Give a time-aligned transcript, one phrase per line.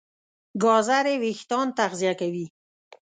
[0.63, 2.45] ګازرې وېښتيان تغذیه کوي.